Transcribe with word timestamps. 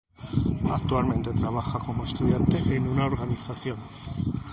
Actualmente 0.71 1.29
trabaja 1.31 1.77
como 1.77 2.05
estudiante 2.05 2.57
en 2.73 2.87
una 2.87 3.05
organización 3.05 3.77